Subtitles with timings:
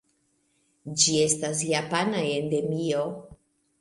[1.03, 3.05] Ĝi estas japana endemio.